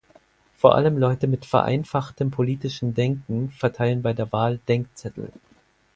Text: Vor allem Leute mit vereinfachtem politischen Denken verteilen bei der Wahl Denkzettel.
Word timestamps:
Vor 0.57 0.73
allem 0.73 0.97
Leute 0.97 1.27
mit 1.27 1.45
vereinfachtem 1.45 2.31
politischen 2.31 2.95
Denken 2.95 3.51
verteilen 3.51 4.01
bei 4.01 4.13
der 4.13 4.31
Wahl 4.31 4.57
Denkzettel. 4.67 5.31